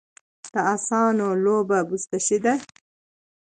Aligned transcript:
د 0.53 0.55
اسونو 0.73 1.27
لوبه 1.43 1.79
بزکشي 1.89 2.37
ده 2.43 2.53